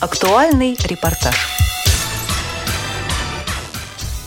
Актуальный 0.00 0.78
репортаж. 0.88 1.34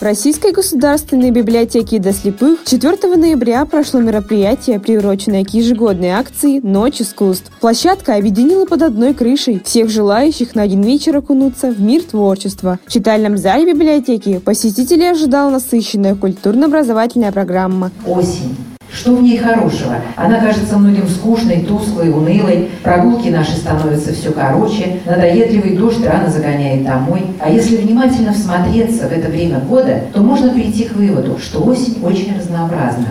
В 0.00 0.02
Российской 0.02 0.50
государственной 0.50 1.30
библиотеке 1.30 2.00
для 2.00 2.12
слепых 2.12 2.64
4 2.64 2.96
ноября 3.16 3.64
прошло 3.66 4.00
мероприятие, 4.00 4.80
приуроченное 4.80 5.44
к 5.44 5.50
ежегодной 5.50 6.08
акции 6.08 6.58
«Ночь 6.58 7.00
искусств». 7.00 7.52
Площадка 7.60 8.16
объединила 8.16 8.66
под 8.66 8.82
одной 8.82 9.14
крышей 9.14 9.62
всех 9.64 9.90
желающих 9.90 10.56
на 10.56 10.62
один 10.62 10.82
вечер 10.82 11.16
окунуться 11.16 11.70
в 11.70 11.80
мир 11.80 12.02
творчества. 12.02 12.80
В 12.84 12.90
читальном 12.90 13.38
зале 13.38 13.72
библиотеки 13.72 14.38
посетителей 14.38 15.12
ожидала 15.12 15.50
насыщенная 15.50 16.16
культурно-образовательная 16.16 17.30
программа. 17.30 17.92
Осень 18.04 18.69
что 18.92 19.14
в 19.14 19.22
ней 19.22 19.38
хорошего? 19.38 19.96
Она 20.16 20.40
кажется 20.40 20.76
многим 20.76 21.08
скучной, 21.08 21.62
тусклой, 21.62 22.10
унылой. 22.10 22.70
Прогулки 22.82 23.28
наши 23.28 23.52
становятся 23.52 24.12
все 24.12 24.32
короче. 24.32 25.00
Надоедливый 25.06 25.76
дождь 25.76 26.04
рано 26.04 26.28
загоняет 26.28 26.84
домой. 26.84 27.22
А 27.38 27.50
если 27.50 27.76
внимательно 27.76 28.32
всмотреться 28.32 29.08
в 29.08 29.12
это 29.12 29.28
время 29.28 29.60
года, 29.60 30.02
то 30.12 30.20
можно 30.20 30.52
прийти 30.52 30.84
к 30.84 30.92
выводу, 30.92 31.38
что 31.38 31.62
осень 31.64 31.98
очень 32.02 32.36
разнообразна. 32.36 33.06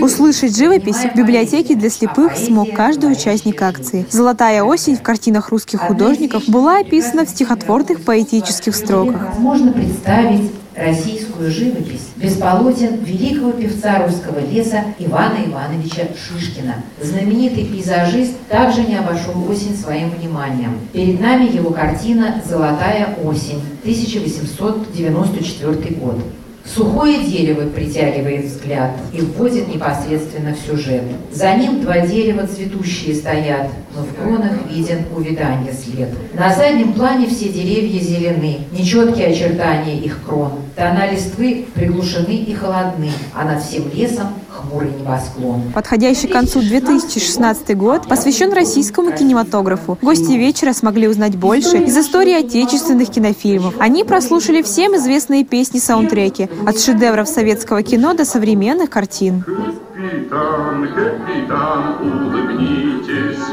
Услышать 0.00 0.56
живопись 0.56 0.96
в 0.96 1.16
библиотеке 1.16 1.74
для 1.74 1.90
слепых 1.90 2.36
смог 2.36 2.72
каждый 2.72 3.12
участник 3.12 3.60
акции. 3.62 4.06
«Золотая 4.10 4.62
осень» 4.62 4.96
в 4.96 5.02
картинах 5.02 5.50
русских 5.50 5.80
художников 5.80 6.44
была 6.48 6.78
описана 6.78 7.26
в 7.26 7.28
стихотворных 7.28 8.02
поэтических 8.02 8.74
строках. 8.74 9.38
Можно 9.38 9.72
представить 9.72 10.50
российскую 10.74 11.23
живопись 11.40 12.08
без 12.16 12.36
полотен 12.36 13.04
великого 13.04 13.52
певца 13.52 14.04
русского 14.04 14.40
леса 14.40 14.84
Ивана 14.98 15.38
Ивановича 15.46 16.08
Шишкина. 16.16 16.82
Знаменитый 17.00 17.64
пейзажист 17.64 18.34
также 18.48 18.82
не 18.82 18.96
обошел 18.96 19.48
осень 19.50 19.76
своим 19.76 20.10
вниманием. 20.10 20.78
Перед 20.92 21.20
нами 21.20 21.54
его 21.54 21.70
картина 21.70 22.42
«Золотая 22.48 23.16
осень», 23.24 23.60
1894 23.82 25.94
год. 25.96 26.18
Сухое 26.64 27.22
дерево 27.24 27.68
притягивает 27.68 28.46
взгляд 28.46 28.92
и 29.12 29.20
вводит 29.20 29.68
непосредственно 29.68 30.54
в 30.54 30.58
сюжет. 30.58 31.02
За 31.30 31.54
ним 31.54 31.82
два 31.82 32.00
дерева 32.00 32.46
цветущие 32.46 33.14
стоят, 33.14 33.68
но 33.94 34.02
в 34.02 34.14
кронах 34.14 34.52
виден 34.70 35.04
увядание 35.14 35.72
след. 35.72 36.08
На 36.34 36.54
заднем 36.54 36.94
плане 36.94 37.26
все 37.28 37.50
деревья 37.50 38.00
зелены, 38.00 38.60
нечеткие 38.72 39.28
очертания 39.28 39.98
их 40.00 40.18
крон. 40.26 40.52
Тона 40.74 41.10
листвы 41.10 41.66
приглушены 41.74 42.34
и 42.34 42.54
холодны, 42.54 43.10
а 43.34 43.44
над 43.44 43.62
всем 43.62 43.84
лесом 43.92 44.28
хмурый 44.48 44.90
небосклон. 44.90 45.72
Подходящий 45.72 46.28
к 46.28 46.32
концу 46.32 46.60
2016 46.60 47.76
год 47.76 48.08
посвящен 48.08 48.52
российскому 48.52 49.12
кинематографу. 49.12 49.98
Гости 50.00 50.32
вечера 50.32 50.72
смогли 50.72 51.08
узнать 51.08 51.36
больше 51.36 51.78
из 51.78 51.96
истории 51.96 52.34
отечественных 52.34 53.10
кинофильмов. 53.10 53.74
Они 53.78 54.04
прослушали 54.04 54.62
всем 54.62 54.96
известные 54.96 55.44
песни-саундтреки, 55.44 56.48
от 56.66 56.78
шедевров 56.78 57.28
советского 57.28 57.82
кино 57.82 58.14
до 58.14 58.24
современных 58.24 58.90
картин. 58.90 59.42
Капитан, 59.42 60.88
капитан, 60.88 61.96
улыбнитесь, 62.00 63.44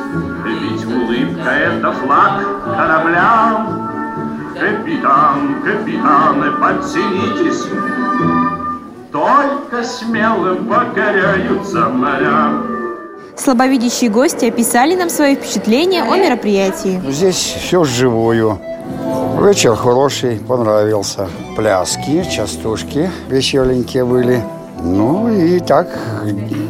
ведь 0.45 0.85
улыбка— 0.85 1.49
это 1.49 1.91
флаг 1.94 2.41
корабля. 2.63 3.67
Капитан, 4.53 5.61
капитан, 5.63 6.59
подтянитесь, 6.59 7.63
только 9.11 9.83
смелым 9.83 10.66
покоряются 10.67 11.89
моря. 11.89 12.52
Слабовидящие 13.35 14.09
гости 14.09 14.45
описали 14.45 14.95
нам 14.95 15.09
свои 15.09 15.35
впечатления 15.35 16.03
о 16.03 16.16
мероприятии. 16.16 17.02
Здесь 17.09 17.35
все 17.35 17.83
живую. 17.83 18.59
Вечер 19.42 19.75
хороший, 19.75 20.36
понравился. 20.38 21.28
Пляски, 21.58 22.23
частушки 22.30 23.09
веселенькие 23.28 24.06
были. 24.06 24.44
Ну 24.84 25.29
и 25.29 25.59
так, 25.59 25.88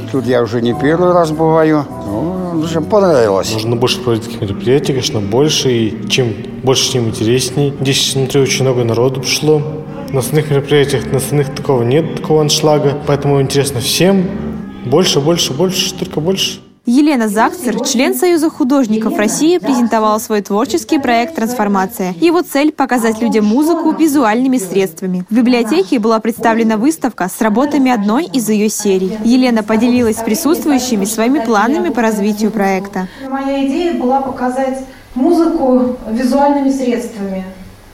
тут 0.10 0.26
я 0.26 0.42
уже 0.42 0.62
не 0.62 0.74
первый 0.74 1.12
раз 1.12 1.32
бываю. 1.32 1.86
Ну, 2.08 2.62
уже 2.62 2.80
понравилось. 2.80 3.52
Нужно 3.52 3.76
больше 3.76 4.00
проводить 4.00 4.24
таких 4.24 4.42
мероприятий, 4.42 4.94
конечно, 4.94 5.20
больше. 5.20 5.70
И 5.70 6.10
чем 6.10 6.34
больше, 6.64 6.94
тем 6.94 7.10
интересней. 7.10 7.74
Здесь, 7.82 8.14
смотрю, 8.14 8.44
очень 8.44 8.64
много 8.64 8.86
народу 8.86 9.20
пришло. 9.20 9.62
На 10.14 10.20
остальных 10.20 10.50
мероприятиях, 10.50 11.12
на 11.12 11.18
остальных 11.18 11.54
такого 11.54 11.84
нет, 11.84 12.22
такого 12.22 12.40
аншлага. 12.40 12.98
Поэтому 13.06 13.42
интересно 13.42 13.82
всем. 13.82 14.30
Больше, 14.86 15.20
больше, 15.20 15.52
больше, 15.52 15.94
только 15.94 16.22
больше. 16.22 16.62
Елена 16.94 17.30
Закцер, 17.30 17.86
член 17.86 18.14
Союза 18.14 18.50
художников 18.50 19.18
России, 19.18 19.60
презентовала 19.60 20.20
свой 20.20 20.42
творческий 20.42 21.00
проект 21.00 21.36
«Трансформация». 21.36 22.14
Его 22.20 22.42
цель– 22.42 22.72
показать 22.74 23.22
людям 23.22 23.46
музыку 23.46 23.92
визуальными 23.94 24.58
средствами. 24.58 25.24
В 25.30 25.34
библиотеке 25.34 26.00
была 26.00 26.20
представлена 26.20 26.76
выставка 26.76 27.30
с 27.30 27.40
работами 27.40 27.90
одной 27.90 28.26
из 28.26 28.50
ее 28.50 28.68
серий. 28.68 29.18
Елена 29.24 29.64
поделилась 29.64 30.18
с 30.18 30.22
присутствующими 30.22 31.06
своими 31.06 31.40
планами 31.40 31.94
по 31.94 32.02
развитию 32.02 32.52
проекта. 32.52 33.08
Моя 33.30 33.66
идея 33.68 33.94
была 33.94 34.20
показать 34.20 34.84
музыку 35.16 35.96
визуальными 36.10 36.72
средствами, 36.72 37.46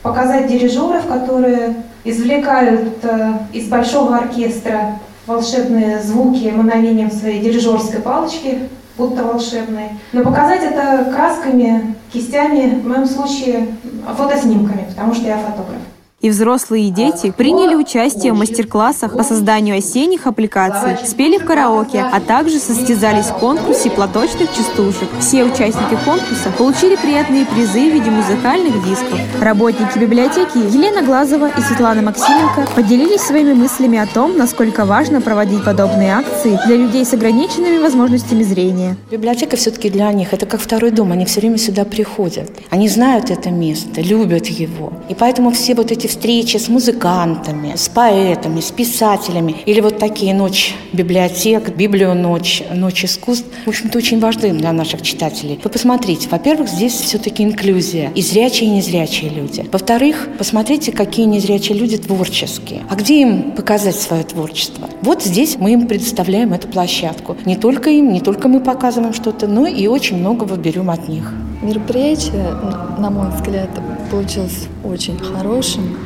показать 0.02 0.48
дирижеров, 0.48 1.06
которые 1.06 1.84
извлекают 2.04 2.98
э, 3.04 3.34
из 3.54 3.68
большого 3.68 4.18
оркестра 4.18 4.98
волшебные 5.28 6.02
звуки 6.02 6.52
мановением 6.56 7.12
своей 7.12 7.42
дирижерской 7.42 8.00
палочки, 8.00 8.70
будто 8.98 9.24
волшебной. 9.24 9.90
Но 10.14 10.24
показать 10.24 10.64
это 10.64 11.12
красками, 11.14 11.96
кистями, 12.12 12.80
в 12.80 12.88
моем 12.88 13.06
случае 13.06 13.68
фотоснимками, 14.16 14.86
потому 14.90 15.14
что 15.14 15.28
я 15.28 15.38
фотограф. 15.38 15.82
И 16.20 16.32
взрослые, 16.32 16.88
и 16.88 16.90
дети 16.90 17.30
приняли 17.30 17.76
участие 17.76 18.34
в 18.34 18.38
мастер-классах 18.38 19.16
по 19.16 19.22
созданию 19.22 19.78
осенних 19.78 20.26
аппликаций, 20.26 20.98
спели 21.06 21.38
в 21.38 21.46
караоке, 21.46 22.04
а 22.12 22.20
также 22.20 22.58
состязались 22.58 23.28
в 23.28 23.38
конкурсе 23.38 23.92
платочных 23.92 24.50
частушек. 24.52 25.10
Все 25.20 25.44
участники 25.44 25.96
конкурса 26.04 26.50
получили 26.58 26.96
приятные 26.96 27.46
призы 27.46 27.92
в 27.92 27.94
виде 27.94 28.10
музыкальных 28.10 28.84
дисков. 28.84 29.20
Работники 29.40 30.00
библиотеки 30.00 30.58
Елена 30.58 31.04
Глазова 31.04 31.52
и 31.56 31.62
Светлана 31.62 32.02
Максименко 32.02 32.66
поделились 32.76 33.22
своими 33.22 33.54
мыслями 33.54 34.00
о 34.00 34.08
том, 34.08 34.40
насколько 34.40 34.86
важно 34.86 35.22
проводить 35.22 35.64
подобные 35.64 36.14
акции 36.14 36.60
для 36.66 36.78
людей 36.78 37.06
с 37.06 37.14
ограниченными 37.14 37.78
возможностями 37.78 38.42
зрения. 38.42 38.98
Библиотека 39.12 39.56
все-таки 39.56 39.92
для 39.92 40.12
них 40.14 40.34
это 40.34 40.48
как 40.48 40.62
второй 40.62 40.90
дом, 40.90 41.12
они 41.12 41.26
все 41.26 41.42
время 41.42 41.60
сюда 41.60 41.86
приходят. 41.86 42.50
Они 42.72 42.90
знают 42.90 43.30
это 43.30 43.52
место, 43.52 44.02
любят 44.02 44.48
его. 44.48 44.94
И 45.10 45.14
поэтому 45.14 45.52
все 45.52 45.76
вот 45.76 45.92
эти 45.92 46.07
встречи 46.08 46.58
с 46.58 46.68
музыкантами, 46.68 47.76
с 47.76 47.90
поэтами, 47.90 48.60
с 48.60 48.72
писателями, 48.72 49.56
или 49.66 49.82
вот 49.82 49.98
такие 50.00 50.34
ночь 50.34 50.76
библиотек, 50.94 51.76
библионочь, 51.76 52.64
ночь 52.74 53.06
искусств, 53.06 53.46
в 53.66 53.70
общем-то, 53.70 53.98
очень 53.98 54.20
важны 54.20 54.54
для 54.54 54.72
наших 54.74 55.02
читателей. 55.02 55.60
Вы 55.64 55.70
посмотрите, 55.70 56.28
во-первых, 56.30 56.70
здесь 56.70 56.94
все-таки 56.94 57.44
инклюзия, 57.44 58.12
и 58.16 58.22
зрячие, 58.22 58.70
и 58.70 58.74
незрячие 58.74 59.30
люди. 59.30 59.66
Во-вторых, 59.72 60.30
посмотрите, 60.38 60.92
какие 60.92 61.26
незрячие 61.26 61.78
люди 61.78 61.98
творческие. 61.98 62.82
А 62.90 62.96
где 62.96 63.22
им 63.22 63.52
показать 63.52 63.96
свое 63.96 64.24
творчество? 64.24 64.90
Вот 65.02 65.24
здесь 65.24 65.58
мы 65.60 65.74
им 65.74 65.88
предоставляем 65.88 66.54
эту 66.54 66.68
площадку. 66.68 67.38
Не 67.46 67.56
только 67.56 67.90
им, 67.90 68.12
не 68.14 68.22
только 68.22 68.48
мы 68.48 68.60
показываем 68.60 69.14
что-то, 69.14 69.48
но 69.48 69.68
и 69.68 69.88
очень 69.88 70.18
многого 70.18 70.56
берем 70.56 70.90
от 70.90 71.08
них. 71.08 71.34
Мероприятие, 71.62 72.56
на 73.00 73.10
мой 73.10 73.32
взгляд, 73.32 73.70
получилось 74.10 74.68
очень 74.84 75.20
хорошим, 75.20 75.98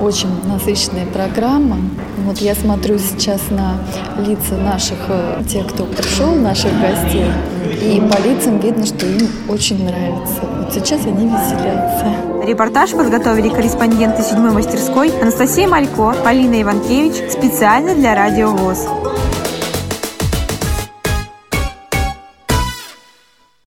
очень 0.00 0.28
насыщенная 0.46 1.06
программа. 1.06 1.78
Вот 2.26 2.38
я 2.38 2.54
смотрю 2.54 2.98
сейчас 2.98 3.40
на 3.50 3.76
лица 4.18 4.56
наших, 4.56 4.98
э, 5.08 5.42
тех, 5.48 5.66
кто 5.68 5.84
пришел, 5.84 6.34
наших 6.34 6.72
гостей, 6.80 7.26
и 7.80 8.00
по 8.00 8.20
лицам 8.20 8.58
видно, 8.58 8.84
что 8.84 9.06
им 9.06 9.28
очень 9.48 9.84
нравится. 9.84 10.42
Вот 10.58 10.72
сейчас 10.72 11.04
они 11.06 11.26
веселятся. 11.26 12.14
Репортаж 12.46 12.90
подготовили 12.90 13.48
корреспонденты 13.48 14.22
седьмой 14.22 14.50
мастерской 14.50 15.10
Анастасия 15.20 15.68
Малько, 15.68 16.14
Полина 16.24 16.60
Иванкевич 16.60 17.30
специально 17.30 17.94
для 17.94 18.14
Радио 18.14 18.50
ВОЗ. 18.50 18.86